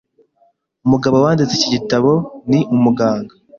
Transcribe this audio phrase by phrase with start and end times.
[0.85, 2.11] Umugabo wanditse iki gitabo
[2.49, 3.33] ni umuganga.